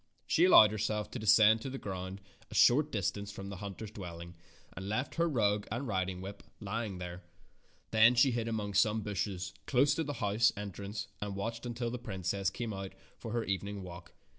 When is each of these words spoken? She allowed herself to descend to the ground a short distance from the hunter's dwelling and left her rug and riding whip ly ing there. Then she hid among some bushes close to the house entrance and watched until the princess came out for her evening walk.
She 0.25 0.45
allowed 0.45 0.71
herself 0.71 1.11
to 1.11 1.19
descend 1.19 1.61
to 1.61 1.69
the 1.69 1.77
ground 1.77 2.21
a 2.49 2.55
short 2.55 2.91
distance 2.91 3.31
from 3.31 3.49
the 3.49 3.57
hunter's 3.57 3.91
dwelling 3.91 4.33
and 4.73 4.89
left 4.89 5.13
her 5.13 5.29
rug 5.29 5.67
and 5.71 5.87
riding 5.87 6.21
whip 6.21 6.41
ly 6.59 6.87
ing 6.87 6.97
there. 6.97 7.21
Then 7.91 8.15
she 8.15 8.31
hid 8.31 8.47
among 8.47 8.73
some 8.73 9.01
bushes 9.01 9.53
close 9.67 9.93
to 9.93 10.03
the 10.03 10.13
house 10.13 10.51
entrance 10.57 11.07
and 11.21 11.35
watched 11.35 11.67
until 11.67 11.91
the 11.91 11.99
princess 11.99 12.49
came 12.49 12.73
out 12.73 12.93
for 13.19 13.31
her 13.31 13.43
evening 13.43 13.83
walk. 13.83 14.15